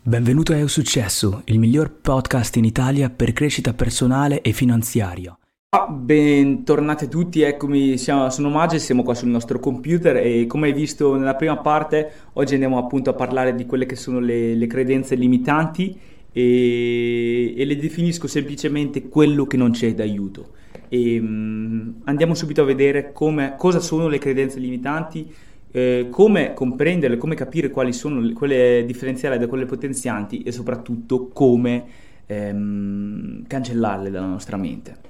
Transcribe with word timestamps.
Benvenuto 0.00 0.52
a 0.52 0.56
Eu 0.56 0.68
Successo, 0.68 1.42
il 1.46 1.58
miglior 1.58 1.90
podcast 1.90 2.56
in 2.56 2.64
Italia 2.64 3.10
per 3.10 3.32
crescita 3.32 3.74
personale 3.74 4.40
e 4.40 4.52
finanziaria. 4.52 5.36
Ah, 5.70 5.86
bentornati 5.88 7.08
tutti, 7.08 7.42
eccomi, 7.42 7.98
siamo, 7.98 8.30
sono 8.30 8.48
Maggi, 8.48 8.78
siamo 8.78 9.02
qua 9.02 9.12
sul 9.12 9.28
nostro 9.28 9.58
computer 9.58 10.16
e 10.16 10.46
come 10.46 10.68
hai 10.68 10.72
visto 10.72 11.14
nella 11.16 11.34
prima 11.34 11.58
parte, 11.58 12.10
oggi 12.34 12.54
andiamo 12.54 12.78
appunto 12.78 13.10
a 13.10 13.14
parlare 13.14 13.54
di 13.54 13.66
quelle 13.66 13.84
che 13.84 13.96
sono 13.96 14.20
le, 14.20 14.54
le 14.54 14.66
credenze 14.66 15.14
limitanti 15.14 15.98
e, 16.32 17.54
e, 17.54 17.64
le 17.64 17.76
definisco 17.76 18.28
semplicemente 18.28 19.08
quello 19.08 19.46
che 19.46 19.58
non 19.58 19.72
c'è 19.72 19.94
d'aiuto. 19.94 20.54
E, 20.88 21.18
um, 21.18 22.00
andiamo 22.04 22.34
subito 22.34 22.62
a 22.62 22.64
vedere 22.64 23.12
come, 23.12 23.56
cosa 23.58 23.80
sono 23.80 24.08
le 24.08 24.18
credenze 24.18 24.58
limitanti, 24.58 25.30
eh, 25.70 26.08
come 26.10 26.54
comprenderle, 26.54 27.16
come 27.16 27.34
capire 27.34 27.70
quali 27.70 27.92
sono 27.92 28.32
quelle 28.32 28.84
differenziali 28.86 29.38
da 29.38 29.46
quelle 29.46 29.66
potenzianti 29.66 30.42
e 30.42 30.52
soprattutto 30.52 31.28
come 31.28 31.84
ehm, 32.26 33.46
cancellarle 33.46 34.10
dalla 34.10 34.26
nostra 34.26 34.56
mente. 34.56 35.06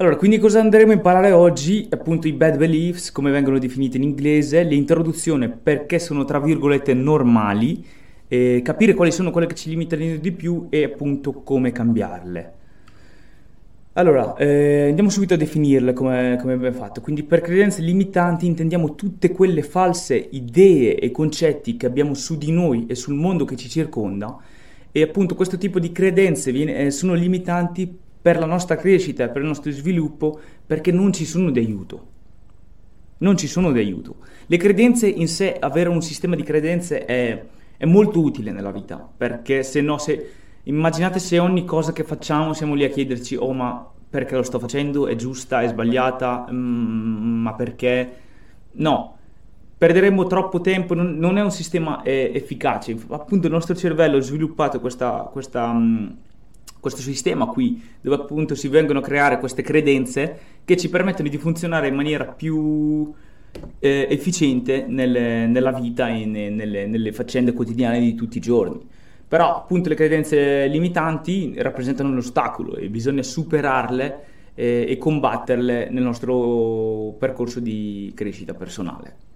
Allora, 0.00 0.14
quindi 0.14 0.38
cosa 0.38 0.60
andremo 0.60 0.92
a 0.92 0.94
imparare 0.94 1.32
oggi? 1.32 1.88
Appunto 1.90 2.28
i 2.28 2.32
bad 2.32 2.56
beliefs, 2.56 3.10
come 3.10 3.32
vengono 3.32 3.58
definiti 3.58 3.96
in 3.96 4.04
inglese, 4.04 4.62
l'introduzione 4.62 5.48
perché 5.48 5.98
sono 5.98 6.24
tra 6.24 6.38
virgolette 6.38 6.94
normali, 6.94 7.84
eh, 8.28 8.60
capire 8.62 8.94
quali 8.94 9.10
sono 9.10 9.32
quelle 9.32 9.48
che 9.48 9.56
ci 9.56 9.70
limitano 9.70 10.16
di 10.16 10.32
più 10.32 10.66
e 10.70 10.84
appunto 10.84 11.32
come 11.32 11.72
cambiarle. 11.72 12.57
Allora, 13.98 14.36
eh, 14.36 14.86
andiamo 14.90 15.10
subito 15.10 15.34
a 15.34 15.36
definirle 15.36 15.92
come, 15.92 16.38
come, 16.40 16.52
abbiamo 16.52 16.76
fatto. 16.76 17.00
Quindi 17.00 17.24
per 17.24 17.40
credenze 17.40 17.82
limitanti 17.82 18.46
intendiamo 18.46 18.94
tutte 18.94 19.32
quelle 19.32 19.62
false 19.62 20.28
idee 20.30 20.96
e 21.00 21.10
concetti 21.10 21.76
che 21.76 21.86
abbiamo 21.86 22.14
su 22.14 22.38
di 22.38 22.52
noi 22.52 22.86
e 22.86 22.94
sul 22.94 23.14
mondo 23.14 23.44
che 23.44 23.56
ci 23.56 23.68
circonda 23.68 24.38
e 24.92 25.02
appunto 25.02 25.34
questo 25.34 25.58
tipo 25.58 25.80
di 25.80 25.90
credenze 25.90 26.52
viene, 26.52 26.76
eh, 26.76 26.90
sono 26.92 27.14
limitanti 27.14 27.92
per 28.22 28.38
la 28.38 28.46
nostra 28.46 28.76
crescita 28.76 29.24
e 29.24 29.30
per 29.30 29.42
il 29.42 29.48
nostro 29.48 29.72
sviluppo 29.72 30.38
perché 30.64 30.92
non 30.92 31.12
ci 31.12 31.24
sono 31.24 31.50
di 31.50 31.58
aiuto. 31.58 32.06
Non 33.18 33.36
ci 33.36 33.48
sono 33.48 33.72
di 33.72 33.80
aiuto. 33.80 34.18
Le 34.46 34.56
credenze 34.58 35.08
in 35.08 35.26
sé, 35.26 35.56
avere 35.58 35.88
un 35.88 36.02
sistema 36.02 36.36
di 36.36 36.44
credenze 36.44 37.04
è, 37.04 37.44
è 37.76 37.84
molto 37.84 38.20
utile 38.20 38.52
nella 38.52 38.70
vita 38.70 39.08
perché 39.16 39.64
se 39.64 39.80
no 39.80 39.98
se 39.98 40.30
Immaginate 40.64 41.18
se 41.18 41.38
ogni 41.38 41.64
cosa 41.64 41.92
che 41.92 42.04
facciamo 42.04 42.52
siamo 42.52 42.74
lì 42.74 42.84
a 42.84 42.88
chiederci, 42.90 43.36
oh 43.36 43.52
ma 43.52 43.90
perché 44.10 44.36
lo 44.36 44.42
sto 44.42 44.58
facendo? 44.58 45.06
È 45.06 45.14
giusta? 45.16 45.62
È 45.62 45.68
sbagliata? 45.68 46.46
Mm, 46.50 47.42
ma 47.42 47.54
perché? 47.54 48.12
No, 48.72 49.16
perderemmo 49.76 50.26
troppo 50.26 50.60
tempo, 50.60 50.94
non, 50.94 51.16
non 51.18 51.38
è 51.38 51.42
un 51.42 51.50
sistema 51.50 52.02
eh, 52.02 52.32
efficace. 52.34 52.96
Appunto 53.08 53.46
il 53.46 53.52
nostro 53.52 53.74
cervello 53.76 54.16
ha 54.16 54.20
sviluppato 54.20 54.80
questa, 54.80 55.28
questa, 55.30 55.66
um, 55.66 56.16
questo 56.80 57.00
sistema 57.00 57.46
qui, 57.46 57.82
dove 58.00 58.16
appunto 58.16 58.54
si 58.54 58.68
vengono 58.68 58.98
a 58.98 59.02
creare 59.02 59.38
queste 59.38 59.62
credenze 59.62 60.38
che 60.64 60.76
ci 60.76 60.88
permettono 60.88 61.28
di 61.28 61.38
funzionare 61.38 61.88
in 61.88 61.94
maniera 61.94 62.24
più 62.24 63.12
eh, 63.78 64.06
efficiente 64.10 64.84
nelle, 64.88 65.46
nella 65.46 65.72
vita 65.72 66.08
e 66.08 66.24
nelle, 66.24 66.86
nelle 66.86 67.12
faccende 67.12 67.52
quotidiane 67.52 68.00
di 68.00 68.14
tutti 68.14 68.38
i 68.38 68.40
giorni. 68.40 68.96
Però 69.28 69.54
appunto 69.54 69.90
le 69.90 69.94
credenze 69.94 70.66
limitanti 70.66 71.54
rappresentano 71.58 72.08
un 72.08 72.16
ostacolo 72.16 72.76
e 72.76 72.88
bisogna 72.88 73.22
superarle 73.22 74.24
e, 74.54 74.86
e 74.88 74.96
combatterle 74.96 75.90
nel 75.90 76.02
nostro 76.02 77.14
percorso 77.18 77.60
di 77.60 78.10
crescita 78.16 78.54
personale. 78.54 79.26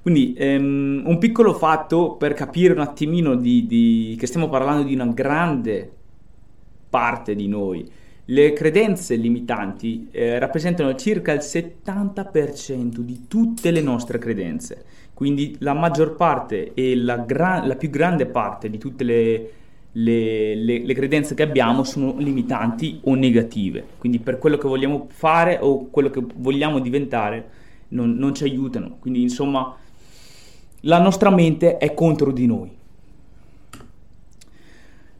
Quindi 0.00 0.34
ehm, 0.36 1.02
un 1.04 1.18
piccolo 1.18 1.54
fatto 1.54 2.16
per 2.16 2.34
capire 2.34 2.72
un 2.72 2.80
attimino 2.80 3.36
di, 3.36 3.66
di, 3.66 4.16
che 4.18 4.26
stiamo 4.26 4.48
parlando 4.48 4.82
di 4.82 4.94
una 4.94 5.06
grande 5.06 5.90
parte 6.88 7.34
di 7.36 7.46
noi. 7.46 7.88
Le 8.24 8.52
credenze 8.52 9.14
limitanti 9.16 10.08
eh, 10.10 10.38
rappresentano 10.38 10.94
circa 10.94 11.32
il 11.32 11.40
70% 11.40 12.98
di 12.98 13.26
tutte 13.28 13.70
le 13.70 13.80
nostre 13.80 14.18
credenze. 14.18 14.84
Quindi 15.14 15.56
la 15.60 15.74
maggior 15.74 16.16
parte 16.16 16.72
e 16.74 16.96
la, 16.96 17.18
gra- 17.18 17.64
la 17.64 17.76
più 17.76 17.90
grande 17.90 18.26
parte 18.26 18.70
di 18.70 18.78
tutte 18.78 19.04
le, 19.04 19.50
le, 19.92 20.54
le, 20.54 20.78
le, 20.84 20.94
credenze 20.94 21.34
che 21.34 21.42
abbiamo 21.42 21.84
sono 21.84 22.16
limitanti 22.18 23.00
o 23.04 23.14
negative. 23.14 23.84
Quindi 23.98 24.18
per 24.18 24.38
quello 24.38 24.56
che 24.56 24.66
vogliamo 24.66 25.06
fare 25.10 25.58
o 25.60 25.88
quello 25.90 26.10
che 26.10 26.24
vogliamo 26.36 26.78
diventare 26.78 27.50
non, 27.88 28.14
non 28.14 28.34
ci 28.34 28.44
aiutano. 28.44 28.96
Quindi 28.98 29.22
insomma 29.22 29.76
la 30.80 30.98
nostra 30.98 31.30
mente 31.30 31.76
è 31.76 31.94
contro 31.94 32.32
di 32.32 32.46
noi. 32.46 32.70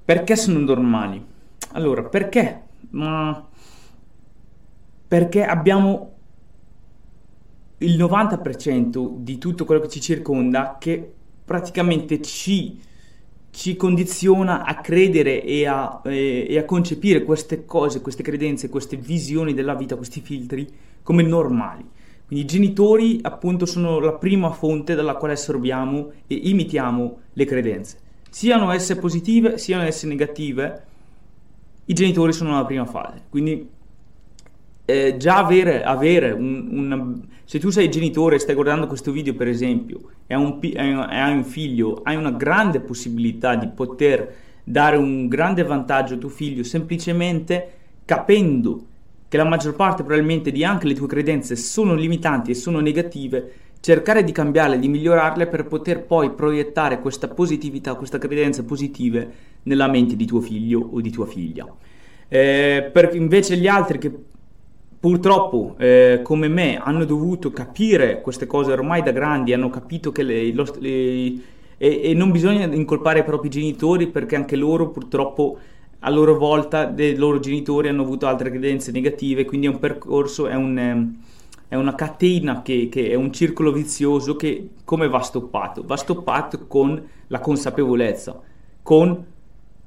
Perché 0.04 0.36
sono 0.36 0.58
normali? 0.58 1.24
Allora, 1.72 2.02
perché? 2.02 2.62
Ma 2.90 3.46
perché 5.06 5.44
abbiamo 5.44 6.11
il 7.82 7.98
90% 7.98 9.16
di 9.16 9.38
tutto 9.38 9.64
quello 9.64 9.80
che 9.80 9.88
ci 9.88 10.00
circonda 10.00 10.76
che 10.78 11.12
praticamente 11.44 12.22
ci, 12.22 12.80
ci 13.50 13.76
condiziona 13.76 14.64
a 14.64 14.76
credere 14.76 15.42
e 15.42 15.66
a, 15.66 16.00
e, 16.04 16.46
e 16.48 16.58
a, 16.58 16.64
concepire 16.64 17.24
queste 17.24 17.64
cose, 17.64 18.00
queste 18.00 18.22
credenze, 18.22 18.68
queste 18.68 18.96
visioni 18.96 19.52
della 19.54 19.74
vita, 19.74 19.96
questi 19.96 20.20
filtri 20.20 20.66
come 21.02 21.22
normali. 21.22 21.84
Quindi 22.26 22.44
i 22.44 22.48
genitori 22.48 23.18
appunto 23.22 23.66
sono 23.66 23.98
la 23.98 24.14
prima 24.14 24.50
fonte 24.52 24.94
dalla 24.94 25.16
quale 25.16 25.34
assorbiamo 25.34 26.12
e 26.26 26.34
imitiamo 26.34 27.18
le 27.32 27.44
credenze. 27.44 27.98
Siano 28.30 28.72
esse 28.72 28.96
positive, 28.96 29.58
siano 29.58 29.82
esse 29.82 30.06
negative, 30.06 30.84
i 31.84 31.92
genitori 31.92 32.32
sono 32.32 32.52
la 32.52 32.64
prima 32.64 32.86
fase. 32.86 33.24
Quindi 33.28 33.68
eh, 34.92 35.16
già 35.16 35.38
avere, 35.38 35.82
avere 35.82 36.32
un, 36.32 36.68
una... 36.70 37.12
Se 37.44 37.58
tu 37.58 37.70
sei 37.70 37.90
genitore 37.90 38.36
e 38.36 38.38
stai 38.38 38.54
guardando 38.54 38.86
questo 38.86 39.10
video, 39.10 39.34
per 39.34 39.48
esempio, 39.48 40.00
e 40.26 40.34
hai 40.34 40.42
un, 40.42 41.06
hai 41.08 41.34
un 41.34 41.44
figlio, 41.44 42.00
hai 42.04 42.16
una 42.16 42.30
grande 42.30 42.80
possibilità 42.80 43.56
di 43.56 43.68
poter 43.68 44.34
dare 44.64 44.96
un 44.96 45.28
grande 45.28 45.64
vantaggio 45.64 46.14
a 46.14 46.18
tuo 46.18 46.28
figlio 46.28 46.62
semplicemente 46.62 47.72
capendo 48.04 48.86
che 49.28 49.36
la 49.36 49.44
maggior 49.44 49.74
parte 49.74 50.02
probabilmente 50.02 50.52
di 50.52 50.64
anche 50.64 50.86
le 50.86 50.94
tue 50.94 51.06
credenze 51.06 51.56
sono 51.56 51.94
limitanti 51.94 52.50
e 52.50 52.54
sono 52.54 52.80
negative, 52.80 53.52
cercare 53.80 54.24
di 54.24 54.30
cambiarle, 54.30 54.78
di 54.78 54.88
migliorarle 54.88 55.46
per 55.46 55.66
poter 55.66 56.04
poi 56.04 56.32
proiettare 56.32 57.00
questa 57.00 57.28
positività, 57.28 57.94
queste 57.94 58.18
credenze 58.18 58.62
positive 58.64 59.30
nella 59.64 59.88
mente 59.88 60.16
di 60.16 60.26
tuo 60.26 60.40
figlio 60.40 60.86
o 60.92 61.00
di 61.00 61.10
tua 61.10 61.26
figlia. 61.26 61.66
Eh, 62.28 62.90
per 62.92 63.14
invece 63.14 63.56
gli 63.56 63.66
altri 63.66 63.98
che 63.98 64.12
purtroppo, 65.02 65.74
eh, 65.78 66.20
come 66.22 66.46
me, 66.46 66.78
hanno 66.78 67.04
dovuto 67.04 67.50
capire 67.50 68.20
queste 68.20 68.46
cose 68.46 68.70
ormai 68.70 69.02
da 69.02 69.10
grandi, 69.10 69.52
hanno 69.52 69.68
capito 69.68 70.12
che 70.12 70.22
le, 70.22 70.52
lo, 70.52 70.64
le, 70.78 70.88
e, 70.88 71.40
e, 71.76 72.14
non 72.14 72.30
bisogna 72.30 72.72
incolpare 72.72 73.18
i 73.18 73.24
propri 73.24 73.48
genitori 73.48 74.06
perché 74.06 74.36
anche 74.36 74.54
loro 74.54 74.90
purtroppo 74.90 75.58
a 75.98 76.08
loro 76.08 76.38
volta 76.38 76.84
dei 76.84 77.16
loro 77.16 77.40
genitori 77.40 77.88
hanno 77.88 78.02
avuto 78.02 78.28
altre 78.28 78.50
credenze 78.50 78.92
negative, 78.92 79.44
quindi 79.44 79.66
è 79.66 79.70
un 79.70 79.80
percorso, 79.80 80.46
è, 80.46 80.54
un, 80.54 81.14
è 81.66 81.74
una 81.74 81.94
catena 81.96 82.62
che, 82.62 82.88
che, 82.88 83.08
è 83.08 83.14
un 83.16 83.32
circolo 83.32 83.72
vizioso 83.72 84.36
che 84.36 84.68
come 84.84 85.08
va 85.08 85.18
stoppato? 85.18 85.82
Va 85.84 85.96
stoppato 85.96 86.68
con 86.68 87.02
la 87.26 87.40
consapevolezza, 87.40 88.40
con 88.80 89.24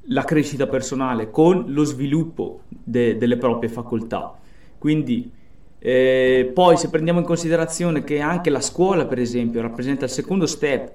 la 0.07 0.23
crescita 0.25 0.67
personale, 0.67 1.31
con 1.31 1.63
lo 1.67 1.85
sviluppo 1.85 2.63
de, 2.67 3.15
delle 3.17 3.37
proprie 3.37 3.69
facoltà. 3.69 4.39
Quindi 4.85 5.31
eh, 5.79 6.51
poi 6.53 6.77
se 6.77 6.91
prendiamo 6.91 7.17
in 7.17 7.25
considerazione 7.25 8.03
che 8.03 8.19
anche 8.19 8.51
la 8.51 8.61
scuola, 8.61 9.07
per 9.07 9.17
esempio, 9.17 9.59
rappresenta 9.59 10.05
il 10.05 10.11
secondo 10.11 10.45
step 10.45 10.91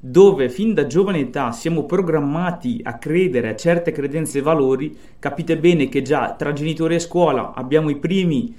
dove 0.00 0.48
fin 0.48 0.72
da 0.72 0.86
giovane 0.86 1.18
età 1.18 1.52
siamo 1.52 1.84
programmati 1.84 2.80
a 2.82 2.96
credere 2.96 3.50
a 3.50 3.54
certe 3.54 3.92
credenze 3.92 4.38
e 4.38 4.40
valori, 4.40 4.96
capite 5.18 5.58
bene 5.58 5.90
che 5.90 6.00
già 6.00 6.32
tra 6.32 6.54
genitori 6.54 6.94
e 6.94 6.98
scuola 6.98 7.52
abbiamo 7.52 7.90
i 7.90 7.96
primi 7.96 8.56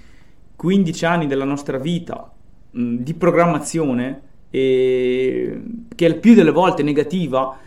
15 0.56 1.06
anni 1.06 1.26
della 1.26 1.44
nostra 1.44 1.80
vita 1.80 2.32
mh, 2.70 2.98
di 2.98 3.16
programmazione 3.16 4.22
e, 4.52 5.60
che 5.96 6.06
è 6.06 6.08
il 6.08 6.18
più 6.18 6.36
delle 6.36 6.52
volte 6.52 6.84
negativa. 6.84 7.58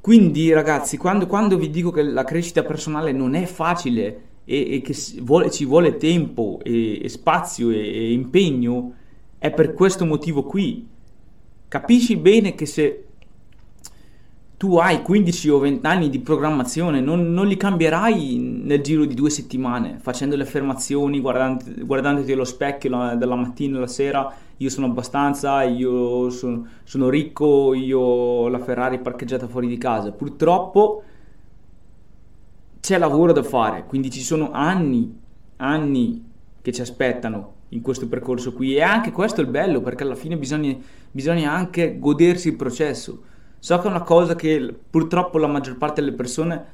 Quindi 0.00 0.52
ragazzi, 0.52 0.96
quando, 0.96 1.26
quando 1.26 1.56
vi 1.56 1.70
dico 1.70 1.90
che 1.90 2.04
la 2.04 2.22
crescita 2.22 2.62
personale 2.62 3.10
non 3.10 3.34
è 3.34 3.46
facile, 3.46 4.30
e, 4.44 4.74
e 4.74 4.80
che 4.80 4.94
vuole, 5.20 5.50
ci 5.50 5.64
vuole 5.64 5.96
tempo 5.96 6.60
e, 6.62 7.02
e 7.02 7.08
spazio 7.08 7.70
e, 7.70 7.78
e 7.78 8.12
impegno, 8.12 8.94
è 9.38 9.50
per 9.50 9.72
questo 9.74 10.04
motivo 10.04 10.44
qui. 10.44 10.86
Capisci 11.68 12.16
bene 12.16 12.54
che 12.54 12.66
se 12.66 13.04
tu 14.62 14.76
hai 14.76 15.02
15 15.02 15.48
o 15.48 15.58
20 15.58 15.86
anni 15.86 16.08
di 16.08 16.20
programmazione, 16.20 17.00
non, 17.00 17.32
non 17.32 17.48
li 17.48 17.56
cambierai 17.56 18.38
nel 18.38 18.80
giro 18.80 19.04
di 19.04 19.14
due 19.14 19.28
settimane, 19.28 19.98
facendo 20.00 20.36
le 20.36 20.44
affermazioni, 20.44 21.18
guardandoti, 21.18 21.82
guardandoti 21.82 22.30
allo 22.30 22.44
specchio 22.44 22.90
la, 22.90 23.16
dalla 23.16 23.34
mattina 23.34 23.78
alla 23.78 23.88
sera, 23.88 24.32
io 24.58 24.70
sono 24.70 24.86
abbastanza, 24.86 25.64
io 25.64 26.30
sono, 26.30 26.64
sono 26.84 27.08
ricco, 27.08 27.74
io 27.74 27.98
ho 27.98 28.48
la 28.48 28.60
Ferrari 28.60 29.00
parcheggiata 29.00 29.48
fuori 29.48 29.66
di 29.66 29.78
casa. 29.78 30.12
Purtroppo 30.12 31.02
c'è 32.82 32.98
lavoro 32.98 33.30
da 33.30 33.44
fare, 33.44 33.84
quindi 33.86 34.10
ci 34.10 34.22
sono 34.22 34.50
anni, 34.50 35.16
anni 35.58 36.30
che 36.60 36.72
ci 36.72 36.80
aspettano 36.80 37.52
in 37.68 37.80
questo 37.80 38.08
percorso 38.08 38.52
qui. 38.52 38.74
E 38.74 38.82
anche 38.82 39.12
questo 39.12 39.40
è 39.40 39.44
il 39.44 39.50
bello 39.50 39.80
perché 39.80 40.02
alla 40.02 40.16
fine 40.16 40.36
bisogna, 40.36 40.76
bisogna 41.12 41.52
anche 41.52 41.96
godersi 42.00 42.48
il 42.48 42.56
processo. 42.56 43.22
So 43.60 43.78
che 43.78 43.86
è 43.86 43.88
una 43.88 44.02
cosa 44.02 44.34
che 44.34 44.76
purtroppo 44.90 45.38
la 45.38 45.46
maggior 45.46 45.76
parte 45.76 46.00
delle 46.00 46.16
persone 46.16 46.64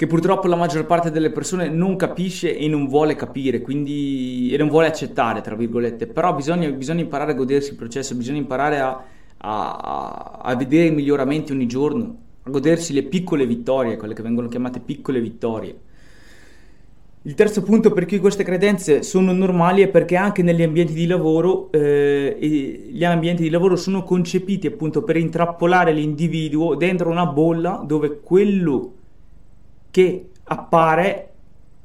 che 0.00 0.06
purtroppo 0.06 0.46
la 0.46 0.56
maggior 0.56 0.86
parte 0.86 1.10
delle 1.10 1.30
persone 1.30 1.68
non 1.68 1.94
capisce 1.96 2.56
e 2.56 2.66
non 2.68 2.88
vuole 2.88 3.16
capire, 3.16 3.60
quindi 3.60 4.48
e 4.50 4.56
non 4.56 4.70
vuole 4.70 4.86
accettare, 4.86 5.42
tra 5.42 5.54
virgolette. 5.54 6.06
Però 6.06 6.34
bisogna, 6.34 6.70
bisogna 6.70 7.02
imparare 7.02 7.32
a 7.32 7.34
godersi 7.34 7.72
il 7.72 7.76
processo, 7.76 8.14
bisogna 8.14 8.38
imparare 8.38 8.80
a, 8.80 9.04
a, 9.36 10.40
a 10.42 10.56
vedere 10.56 10.86
i 10.86 10.90
miglioramenti 10.90 11.52
ogni 11.52 11.66
giorno, 11.66 12.16
a 12.44 12.48
godersi 12.48 12.94
le 12.94 13.02
piccole 13.02 13.44
vittorie, 13.44 13.98
quelle 13.98 14.14
che 14.14 14.22
vengono 14.22 14.48
chiamate 14.48 14.80
piccole 14.80 15.20
vittorie. 15.20 15.78
Il 17.24 17.34
terzo 17.34 17.62
punto 17.62 17.92
per 17.92 18.06
cui 18.06 18.20
queste 18.20 18.42
credenze 18.42 19.02
sono 19.02 19.32
normali 19.32 19.82
è 19.82 19.88
perché 19.88 20.16
anche 20.16 20.42
negli 20.42 20.62
ambienti 20.62 20.94
di 20.94 21.06
lavoro, 21.06 21.70
eh, 21.72 22.38
gli 22.40 23.04
ambienti 23.04 23.42
di 23.42 23.50
lavoro 23.50 23.76
sono 23.76 24.02
concepiti 24.02 24.66
appunto 24.66 25.02
per 25.02 25.18
intrappolare 25.18 25.92
l'individuo 25.92 26.74
dentro 26.74 27.10
una 27.10 27.26
bolla 27.26 27.82
dove 27.84 28.20
quello 28.22 28.94
che 29.90 30.30
appare, 30.44 31.32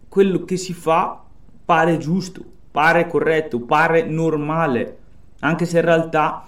quello 0.08 0.44
che 0.44 0.58
si 0.58 0.74
fa, 0.74 1.24
pare 1.66 1.98
giusto, 1.98 2.44
pare 2.72 3.08
corretto, 3.08 3.60
pare 3.60 4.04
normale, 4.04 4.98
anche 5.40 5.66
se 5.66 5.78
in 5.78 5.86
realtà 5.86 6.46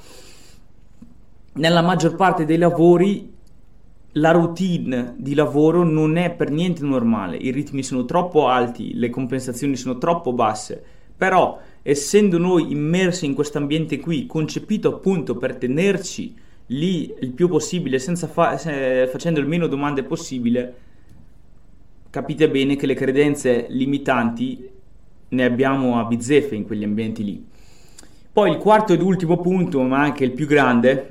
nella 1.53 1.81
maggior 1.81 2.15
parte 2.15 2.45
dei 2.45 2.57
lavori 2.57 3.35
la 4.13 4.31
routine 4.31 5.13
di 5.17 5.35
lavoro 5.35 5.83
non 5.83 6.17
è 6.17 6.31
per 6.31 6.49
niente 6.49 6.83
normale, 6.83 7.37
i 7.37 7.51
ritmi 7.51 7.83
sono 7.83 8.05
troppo 8.05 8.47
alti, 8.47 8.95
le 8.95 9.09
compensazioni 9.09 9.75
sono 9.75 9.97
troppo 9.97 10.33
basse, 10.33 10.83
però 11.15 11.59
essendo 11.81 12.37
noi 12.37 12.71
immersi 12.71 13.25
in 13.25 13.33
questo 13.33 13.57
ambiente 13.57 13.99
qui, 13.99 14.25
concepito 14.25 14.95
appunto 14.95 15.35
per 15.35 15.55
tenerci 15.55 16.35
lì 16.67 17.13
il 17.21 17.31
più 17.31 17.47
possibile, 17.47 17.99
fa- 17.99 18.57
facendo 18.57 19.39
il 19.39 19.47
meno 19.47 19.67
domande 19.67 20.03
possibile, 20.03 20.75
capite 22.17 22.49
bene 22.49 22.75
che 22.75 22.87
le 22.87 22.95
credenze 22.95 23.67
limitanti 23.69 24.67
ne 25.29 25.43
abbiamo 25.43 25.99
a 25.99 26.05
bizzeffe 26.05 26.55
in 26.55 26.65
quegli 26.65 26.83
ambienti 26.83 27.23
lì. 27.23 27.45
Poi 28.31 28.49
il 28.49 28.57
quarto 28.57 28.93
ed 28.93 29.01
ultimo 29.03 29.37
punto, 29.37 29.83
ma 29.83 29.99
anche 29.99 30.23
il 30.23 30.31
più 30.31 30.47
grande, 30.47 31.09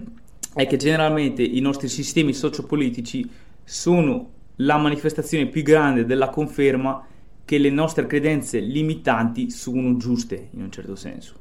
è 0.53 0.67
che 0.67 0.77
generalmente 0.77 1.45
i 1.45 1.61
nostri 1.61 1.87
sistemi 1.87 2.33
sociopolitici 2.33 3.31
sono 3.63 4.31
la 4.57 4.79
manifestazione 4.79 5.47
più 5.47 5.63
grande 5.63 6.07
della 6.07 6.29
conferma 6.29 7.07
che 7.45 7.59
le 7.59 7.71
nostre 7.71 8.07
credenze 8.07 8.59
limitanti 8.59 9.49
sono 9.51 9.97
giuste 9.97 10.49
in 10.55 10.63
un 10.63 10.73
certo 10.73 10.97
senso. 10.97 11.35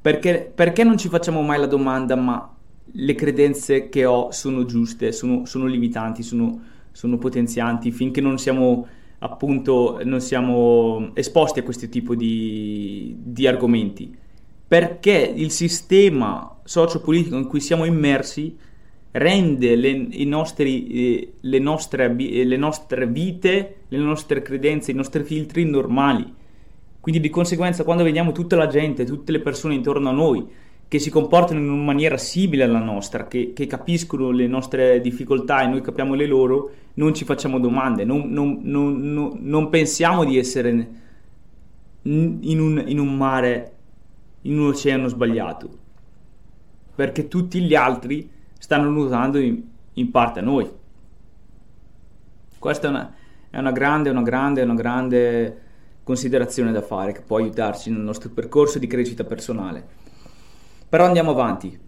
Perché, 0.00 0.52
perché 0.54 0.84
non 0.84 0.96
ci 0.96 1.08
facciamo 1.08 1.42
mai 1.42 1.58
la 1.58 1.66
domanda 1.66 2.14
ma 2.14 2.54
le 2.84 3.14
credenze 3.16 3.88
che 3.88 4.04
ho 4.04 4.30
sono 4.30 4.64
giuste, 4.64 5.10
sono, 5.10 5.44
sono 5.44 5.66
limitanti, 5.66 6.22
sono, 6.22 6.74
sono, 6.96 7.18
potenzianti, 7.18 7.90
finché 7.90 8.20
non 8.20 8.38
siamo 8.38 8.86
appunto 9.18 10.00
non 10.04 10.20
siamo 10.20 11.10
esposti 11.14 11.60
a 11.60 11.62
questo 11.62 11.88
tipo 11.88 12.14
di, 12.14 13.16
di 13.18 13.46
argomenti 13.46 14.14
perché 14.66 15.32
il 15.34 15.50
sistema 15.50 16.58
sociopolitico 16.64 17.36
in 17.36 17.46
cui 17.46 17.60
siamo 17.60 17.84
immersi 17.84 18.56
rende 19.12 19.76
le, 19.76 20.08
nostri, 20.24 20.86
eh, 20.88 21.32
le, 21.40 21.58
nostre, 21.58 22.14
eh, 22.16 22.44
le 22.44 22.56
nostre 22.56 23.06
vite, 23.06 23.76
le 23.88 23.98
nostre 23.98 24.42
credenze, 24.42 24.90
i 24.90 24.94
nostri 24.94 25.22
filtri 25.22 25.64
normali. 25.64 26.34
Quindi 27.00 27.20
di 27.20 27.30
conseguenza 27.30 27.84
quando 27.84 28.02
vediamo 28.02 28.32
tutta 28.32 28.56
la 28.56 28.66
gente, 28.66 29.04
tutte 29.04 29.30
le 29.30 29.40
persone 29.40 29.74
intorno 29.74 30.08
a 30.08 30.12
noi 30.12 30.44
che 30.88 30.98
si 30.98 31.10
comportano 31.10 31.58
in 31.58 31.68
una 31.68 31.82
maniera 31.82 32.16
simile 32.16 32.62
alla 32.64 32.78
nostra, 32.78 33.26
che, 33.26 33.52
che 33.52 33.66
capiscono 33.66 34.30
le 34.30 34.46
nostre 34.46 35.00
difficoltà 35.00 35.62
e 35.62 35.66
noi 35.66 35.80
capiamo 35.80 36.14
le 36.14 36.26
loro, 36.26 36.70
non 36.94 37.12
ci 37.12 37.24
facciamo 37.24 37.58
domande, 37.58 38.04
non, 38.04 38.30
non, 38.30 38.60
non, 38.62 39.38
non 39.40 39.68
pensiamo 39.68 40.24
di 40.24 40.38
essere 40.38 40.88
in 42.02 42.60
un, 42.60 42.84
in 42.86 42.98
un 43.00 43.16
mare 43.16 43.72
in 44.42 44.60
un 44.60 44.68
oceano 44.68 45.08
sbagliato, 45.08 45.68
perché 46.94 47.26
tutti 47.26 47.60
gli 47.60 47.74
altri 47.74 48.30
stanno 48.56 48.88
nuotando 48.88 49.38
in, 49.38 49.60
in 49.94 50.10
parte 50.10 50.38
a 50.38 50.42
noi. 50.42 50.70
Questa 52.58 52.86
è 52.86 52.90
una, 52.90 53.14
è 53.50 53.58
una 53.58 53.72
grande, 53.72 54.10
una 54.10 54.22
grande, 54.22 54.62
una 54.62 54.74
grande 54.74 55.60
considerazione 56.04 56.70
da 56.70 56.82
fare 56.82 57.10
che 57.10 57.22
può 57.22 57.38
aiutarci 57.38 57.90
nel 57.90 58.00
nostro 58.00 58.30
percorso 58.30 58.78
di 58.78 58.86
crescita 58.86 59.24
personale. 59.24 60.04
Però 60.88 61.04
andiamo 61.04 61.30
avanti. 61.32 61.78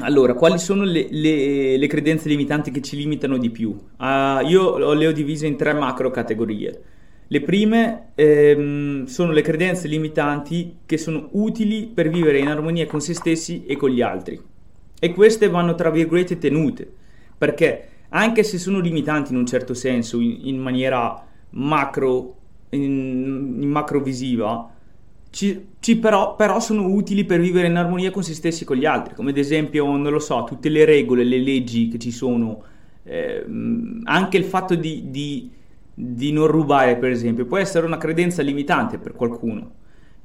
Allora, 0.00 0.34
quali 0.34 0.58
sono 0.58 0.84
le, 0.84 1.08
le, 1.10 1.76
le 1.76 1.86
credenze 1.88 2.28
limitanti 2.28 2.70
che 2.70 2.80
ci 2.80 2.96
limitano 2.96 3.36
di 3.38 3.50
più? 3.50 3.70
Uh, 3.70 4.46
io 4.46 4.94
le 4.94 5.06
ho 5.06 5.12
divise 5.12 5.46
in 5.46 5.56
tre 5.56 5.72
macro 5.72 6.10
categorie. 6.10 6.82
Le 7.26 7.40
prime 7.42 8.10
ehm, 8.16 9.04
sono 9.04 9.30
le 9.32 9.42
credenze 9.42 9.86
limitanti 9.86 10.78
che 10.84 10.98
sono 10.98 11.28
utili 11.32 11.86
per 11.86 12.08
vivere 12.08 12.38
in 12.38 12.48
armonia 12.48 12.86
con 12.86 13.00
se 13.00 13.14
stessi 13.14 13.66
e 13.66 13.76
con 13.76 13.90
gli 13.90 14.00
altri. 14.00 14.40
E 14.98 15.12
queste 15.12 15.48
vanno 15.48 15.76
tra 15.76 15.90
virgolette 15.90 16.38
tenute, 16.38 16.92
perché 17.38 17.88
anche 18.08 18.42
se 18.42 18.58
sono 18.58 18.80
limitanti 18.80 19.32
in 19.32 19.38
un 19.38 19.46
certo 19.46 19.74
senso, 19.74 20.18
in, 20.18 20.40
in 20.42 20.58
maniera 20.58 21.24
macro, 21.50 22.36
in, 22.70 23.58
in 23.60 23.68
macro 23.68 24.00
visiva, 24.00 24.68
ci, 25.30 25.68
ci 25.80 25.96
però, 25.98 26.34
però, 26.36 26.60
sono 26.60 26.86
utili 26.86 27.24
per 27.24 27.40
vivere 27.40 27.68
in 27.68 27.76
armonia 27.76 28.10
con 28.10 28.22
se 28.22 28.34
stessi 28.34 28.64
e 28.64 28.66
con 28.66 28.76
gli 28.76 28.84
altri, 28.84 29.14
come 29.14 29.30
ad 29.30 29.36
esempio, 29.38 29.86
non 29.86 30.10
lo 30.10 30.18
so, 30.18 30.44
tutte 30.44 30.68
le 30.68 30.84
regole, 30.84 31.24
le 31.24 31.38
leggi 31.38 31.88
che 31.88 31.98
ci 31.98 32.10
sono, 32.10 32.62
ehm, 33.04 34.02
anche 34.04 34.36
il 34.36 34.44
fatto 34.44 34.74
di, 34.74 35.04
di 35.10 35.50
di 36.02 36.32
non 36.32 36.46
rubare, 36.46 36.96
per 36.96 37.10
esempio, 37.10 37.44
può 37.44 37.58
essere 37.58 37.84
una 37.84 37.98
credenza 37.98 38.42
limitante 38.42 38.98
per 38.98 39.12
qualcuno, 39.12 39.70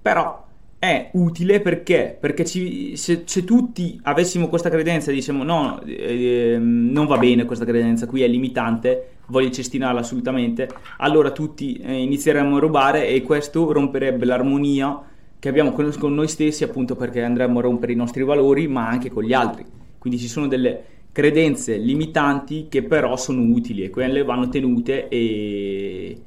però 0.02 0.45
è 0.86 1.10
utile 1.14 1.60
perché, 1.62 2.16
perché 2.20 2.46
ci, 2.46 2.96
se, 2.96 3.24
se, 3.26 3.44
tutti 3.44 4.00
avessimo 4.04 4.48
questa 4.48 4.70
credenza 4.70 5.12
e 5.12 5.14
diciamo 5.14 5.44
no, 5.44 5.82
eh, 5.82 6.58
non 6.60 7.08
va 7.08 7.18
bene 7.18 7.46
questa 7.46 7.66
credenza 7.66 8.06
qui, 8.06 8.22
è 8.22 8.28
limitante, 8.28 9.16
voglio 9.28 9.50
cestinarla 9.50 10.00
assolutamente, 10.00 10.70
allora 10.98 11.32
tutti 11.32 11.78
eh, 11.78 12.02
inizieremmo 12.02 12.58
a 12.58 12.60
rubare 12.60 13.08
e 13.08 13.22
questo 13.22 13.72
romperebbe 13.72 14.26
l'armonia 14.26 15.02
che 15.40 15.50
abbiamo 15.50 15.72
con, 15.72 15.94
con 15.98 16.14
noi 16.14 16.28
stessi 16.28 16.64
appunto 16.64 16.96
perché 16.96 17.24
andremmo 17.24 17.60
a 17.60 17.64
rompere 17.64 17.92
i 17.92 17.96
nostri 17.96 18.24
valori 18.24 18.68
ma 18.68 18.88
anche 18.88 19.10
con 19.10 19.24
gli 19.24 19.34
altri. 19.34 19.66
Quindi 19.98 20.20
ci 20.20 20.28
sono 20.28 20.48
delle 20.48 20.84
credenze 21.12 21.78
limitanti 21.78 22.68
che 22.70 22.84
però 22.84 23.16
sono 23.16 23.42
utili 23.42 23.84
e 23.84 23.90
quelle 23.90 24.24
vanno 24.24 24.50
tenute 24.50 25.08
e, 25.08 26.22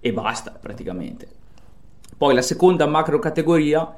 e 0.00 0.12
basta 0.12 0.56
praticamente. 0.60 1.42
Poi 2.16 2.34
la 2.34 2.42
seconda 2.42 2.86
macro 2.86 3.18
categoria 3.18 3.96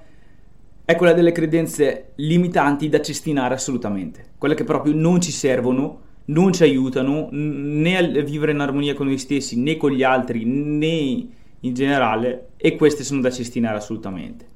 è 0.85 0.95
quella 0.97 1.13
delle 1.13 1.33
credenze 1.33 2.13
limitanti 2.17 2.89
da 2.89 3.01
cestinare 3.01 3.55
assolutamente, 3.55 4.33
quelle 4.39 4.55
che 4.55 4.65
proprio 4.65 4.95
non 4.95 5.21
ci 5.21 5.33
servono, 5.33 6.01
non 6.27 6.53
ci 6.53 6.63
aiutano 6.63 7.29
né 7.31 7.97
a 7.97 8.23
vivere 8.23 8.53
in 8.53 8.61
armonia 8.61 8.95
con 8.95 9.07
noi 9.07 9.19
stessi 9.19 9.61
né 9.61 9.77
con 9.77 9.91
gli 9.91 10.03
altri 10.03 10.45
né 10.45 11.27
in 11.61 11.75
generale 11.75 12.51
e 12.57 12.77
queste 12.77 13.05
sono 13.05 13.21
da 13.21 13.31
cestinare 13.31 13.79
assolutamente. 13.79 14.55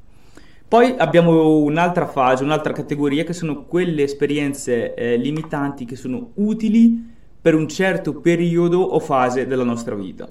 Poi 0.68 0.94
abbiamo 0.96 1.58
un'altra 1.58 2.06
fase, 2.06 2.44
un'altra 2.44 2.72
categoria 2.72 3.24
che 3.24 3.32
sono 3.32 3.64
quelle 3.64 4.04
esperienze 4.04 4.94
eh, 4.94 5.16
limitanti 5.16 5.84
che 5.84 5.96
sono 5.96 6.30
utili 6.34 7.08
per 7.40 7.56
un 7.56 7.66
certo 7.66 8.20
periodo 8.20 8.78
o 8.78 9.00
fase 9.00 9.48
della 9.48 9.64
nostra 9.64 9.96
vita. 9.96 10.28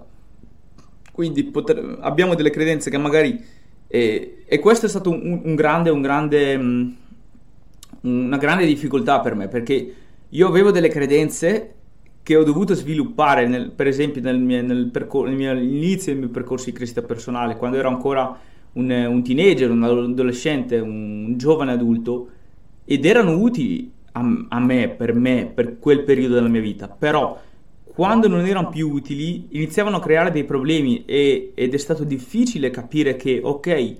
Quindi 1.19 1.43
poter, 1.43 1.97
abbiamo 1.99 2.33
delle 2.33 2.49
credenze 2.49 2.89
che 2.89 2.97
magari... 2.97 3.43
Eh, 3.87 4.43
e 4.45 4.59
questo 4.59 4.85
è 4.85 4.89
stato 4.89 5.09
un, 5.09 5.41
un 5.43 5.53
grande, 5.53 5.89
un 5.89 6.01
grande, 6.01 6.55
um, 6.55 6.95
una 8.03 8.37
grande 8.37 8.65
difficoltà 8.65 9.19
per 9.19 9.35
me, 9.35 9.49
perché 9.49 9.95
io 10.29 10.47
avevo 10.47 10.71
delle 10.71 10.87
credenze 10.87 11.73
che 12.23 12.37
ho 12.37 12.43
dovuto 12.45 12.73
sviluppare, 12.73 13.49
nel, 13.49 13.69
per 13.71 13.87
esempio 13.87 14.21
nel 14.21 14.39
mio, 14.39 14.61
nel 14.61 14.85
percor- 14.85 15.27
nel 15.27 15.35
mio, 15.35 15.51
all'inizio 15.51 16.13
del 16.13 16.21
mio 16.21 16.29
percorso 16.29 16.67
di 16.67 16.71
crescita 16.71 17.01
personale, 17.01 17.57
quando 17.57 17.75
ero 17.75 17.89
ancora 17.89 18.39
un, 18.71 18.89
un 18.89 19.21
teenager, 19.21 19.71
un 19.71 19.83
adolescente, 19.83 20.79
un 20.79 21.33
giovane 21.35 21.73
adulto 21.73 22.29
ed 22.85 23.03
erano 23.03 23.35
utili 23.35 23.91
a, 24.13 24.45
a 24.47 24.59
me, 24.61 24.87
per 24.87 25.13
me, 25.13 25.51
per 25.53 25.79
quel 25.79 26.05
periodo 26.05 26.35
della 26.35 26.47
mia 26.47 26.61
vita, 26.61 26.87
però 26.87 27.37
quando 27.99 28.29
non 28.29 28.45
erano 28.45 28.69
più 28.69 28.89
utili 28.89 29.47
iniziavano 29.49 29.97
a 29.97 29.99
creare 29.99 30.31
dei 30.31 30.45
problemi 30.45 31.03
e, 31.03 31.51
ed 31.53 31.73
è 31.73 31.77
stato 31.77 32.05
difficile 32.05 32.69
capire 32.69 33.17
che, 33.17 33.41
ok, 33.43 33.95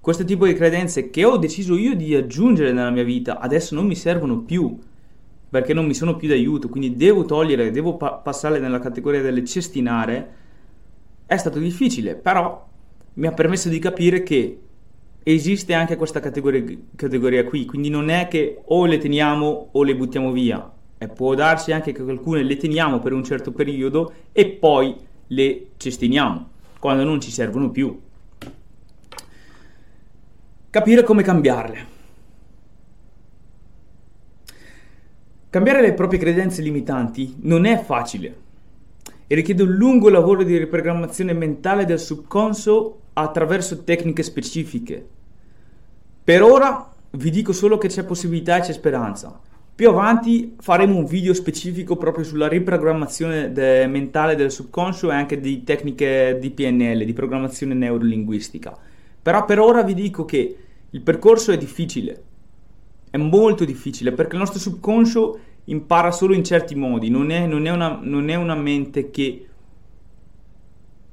questo 0.00 0.24
tipo 0.24 0.46
di 0.46 0.54
credenze 0.54 1.10
che 1.10 1.24
ho 1.24 1.36
deciso 1.38 1.76
io 1.76 1.96
di 1.96 2.14
aggiungere 2.14 2.70
nella 2.70 2.90
mia 2.90 3.02
vita 3.02 3.40
adesso 3.40 3.74
non 3.74 3.84
mi 3.86 3.96
servono 3.96 4.42
più 4.42 4.78
perché 5.50 5.74
non 5.74 5.86
mi 5.86 5.94
sono 5.94 6.14
più 6.14 6.28
d'aiuto, 6.28 6.68
quindi 6.68 6.94
devo 6.94 7.24
togliere, 7.24 7.72
devo 7.72 7.96
pa- 7.96 8.12
passare 8.12 8.60
nella 8.60 8.78
categoria 8.78 9.22
delle 9.22 9.44
cestinare, 9.44 10.34
è 11.26 11.36
stato 11.36 11.58
difficile, 11.58 12.14
però 12.14 12.64
mi 13.14 13.26
ha 13.26 13.32
permesso 13.32 13.68
di 13.68 13.80
capire 13.80 14.22
che 14.22 14.60
esiste 15.24 15.74
anche 15.74 15.96
questa 15.96 16.20
categoria, 16.20 16.62
categoria 16.94 17.42
qui, 17.42 17.64
quindi 17.64 17.90
non 17.90 18.08
è 18.08 18.28
che 18.28 18.60
o 18.66 18.86
le 18.86 18.98
teniamo 18.98 19.70
o 19.72 19.82
le 19.82 19.96
buttiamo 19.96 20.30
via, 20.30 20.80
e 21.02 21.08
può 21.08 21.34
darsi 21.34 21.72
anche 21.72 21.92
che 21.92 22.02
alcune 22.02 22.44
le 22.44 22.56
teniamo 22.56 23.00
per 23.00 23.12
un 23.12 23.24
certo 23.24 23.50
periodo 23.50 24.12
e 24.30 24.46
poi 24.46 24.96
le 25.28 25.70
cestiniamo 25.76 26.50
quando 26.78 27.02
non 27.02 27.20
ci 27.20 27.30
servono 27.30 27.70
più. 27.70 28.00
Capire 30.70 31.02
come 31.02 31.22
cambiarle. 31.22 31.90
Cambiare 35.50 35.82
le 35.82 35.92
proprie 35.92 36.20
credenze 36.20 36.62
limitanti 36.62 37.36
non 37.40 37.66
è 37.66 37.82
facile 37.82 38.36
e 39.26 39.34
richiede 39.34 39.64
un 39.64 39.72
lungo 39.72 40.08
lavoro 40.08 40.44
di 40.44 40.56
riprogrammazione 40.56 41.32
mentale 41.32 41.84
del 41.84 41.98
subconscio 41.98 43.00
attraverso 43.14 43.82
tecniche 43.82 44.22
specifiche. 44.22 45.06
Per 46.24 46.42
ora 46.42 46.90
vi 47.10 47.30
dico 47.30 47.52
solo 47.52 47.76
che 47.76 47.88
c'è 47.88 48.04
possibilità 48.04 48.56
e 48.56 48.60
c'è 48.60 48.72
speranza. 48.72 49.50
Più 49.82 49.90
avanti 49.90 50.54
faremo 50.60 50.96
un 50.96 51.06
video 51.06 51.34
specifico 51.34 51.96
proprio 51.96 52.22
sulla 52.22 52.46
riprogrammazione 52.46 53.50
de- 53.50 53.88
mentale 53.88 54.36
del 54.36 54.52
subconscio 54.52 55.10
e 55.10 55.14
anche 55.14 55.40
di 55.40 55.64
tecniche 55.64 56.38
di 56.40 56.50
PNL, 56.52 57.04
di 57.04 57.12
programmazione 57.12 57.74
neurolinguistica. 57.74 58.78
Però 59.20 59.44
per 59.44 59.58
ora 59.58 59.82
vi 59.82 59.94
dico 59.94 60.24
che 60.24 60.56
il 60.88 61.00
percorso 61.00 61.50
è 61.50 61.56
difficile, 61.56 62.22
è 63.10 63.16
molto 63.16 63.64
difficile 63.64 64.12
perché 64.12 64.34
il 64.34 64.38
nostro 64.38 64.60
subconscio 64.60 65.38
impara 65.64 66.12
solo 66.12 66.34
in 66.34 66.44
certi 66.44 66.76
modi, 66.76 67.10
non 67.10 67.32
è, 67.32 67.44
non 67.46 67.66
è, 67.66 67.70
una, 67.70 67.98
non 68.00 68.28
è 68.28 68.36
una 68.36 68.54
mente 68.54 69.10
che 69.10 69.46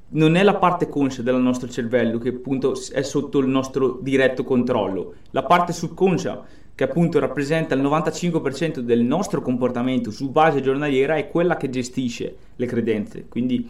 non 0.09 0.35
è 0.35 0.43
la 0.43 0.55
parte 0.57 0.89
conscia 0.89 1.23
del 1.23 1.37
nostro 1.37 1.69
cervello 1.69 2.19
che 2.19 2.29
appunto 2.29 2.75
è 2.93 3.01
sotto 3.01 3.39
il 3.39 3.47
nostro 3.47 3.97
diretto 3.99 4.43
controllo. 4.43 5.15
La 5.31 5.41
parte 5.41 5.73
subconscia 5.73 6.45
che 6.79 6.85
appunto 6.85 7.19
rappresenta 7.19 7.75
il 7.75 7.81
95% 7.81 8.79
del 8.79 9.01
nostro 9.01 9.41
comportamento 9.41 10.11
su 10.11 10.29
base 10.29 10.61
giornaliera 10.61 11.17
è 11.17 11.27
quella 11.27 11.57
che 11.57 11.69
gestisce 11.69 12.33
le 12.55 12.65
credenze. 12.65 13.25
Quindi 13.27 13.69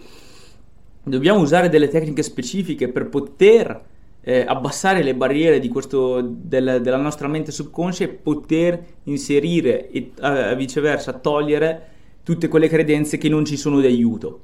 dobbiamo 1.01 1.39
usare 1.39 1.69
delle 1.69 1.87
tecniche 1.87 2.21
specifiche 2.21 2.87
per 2.89 3.09
poter 3.09 3.83
eh, 4.21 4.45
abbassare 4.47 5.01
le 5.01 5.15
barriere 5.15 5.67
questo, 5.69 6.21
del, 6.21 6.81
della 6.83 6.97
nostra 6.97 7.27
mente 7.27 7.51
subconscia 7.51 8.03
e 8.03 8.09
poter 8.09 8.79
inserire 9.05 9.89
e 9.89 10.11
eh, 10.21 10.55
viceversa 10.55 11.13
togliere 11.13 11.87
tutte 12.21 12.47
quelle 12.47 12.67
credenze 12.67 13.17
che 13.17 13.27
non 13.27 13.43
ci 13.43 13.57
sono 13.57 13.79
di 13.79 13.87
aiuto. 13.87 14.41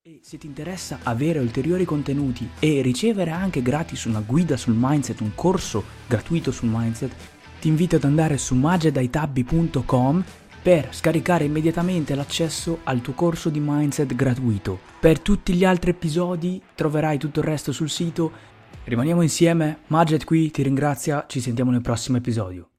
E 0.00 0.20
se 0.22 0.38
ti 0.38 0.46
interessa 0.46 1.00
avere 1.02 1.40
ulteriori 1.40 1.84
contenuti 1.84 2.48
e 2.58 2.80
ricevere 2.80 3.32
anche 3.32 3.60
gratis 3.60 4.04
una 4.04 4.22
guida 4.26 4.56
sul 4.56 4.76
mindset, 4.78 5.20
un 5.20 5.34
corso 5.34 5.84
gratuito 6.06 6.50
sul 6.50 6.70
mindset, 6.72 7.36
ti 7.60 7.68
invito 7.68 7.96
ad 7.96 8.04
andare 8.04 8.38
su 8.38 8.54
magedaitabbi.com 8.54 10.24
per 10.62 10.88
scaricare 10.90 11.44
immediatamente 11.44 12.14
l'accesso 12.14 12.80
al 12.84 13.00
tuo 13.00 13.12
corso 13.12 13.48
di 13.48 13.60
mindset 13.62 14.14
gratuito. 14.14 14.78
Per 15.00 15.20
tutti 15.20 15.54
gli 15.54 15.64
altri 15.64 15.90
episodi 15.90 16.60
troverai 16.74 17.18
tutto 17.18 17.40
il 17.40 17.46
resto 17.46 17.72
sul 17.72 17.88
sito 17.88 18.56
Rimaniamo 18.88 19.20
insieme, 19.20 19.80
Maged 19.88 20.24
qui 20.24 20.50
ti 20.50 20.62
ringrazia, 20.62 21.26
ci 21.28 21.40
sentiamo 21.40 21.70
nel 21.70 21.82
prossimo 21.82 22.16
episodio. 22.16 22.70